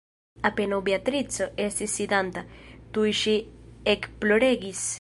[0.49, 2.43] Apenaŭ Beatrico estis sidanta,
[2.97, 3.35] tuj ŝi
[3.95, 4.83] ekploregis.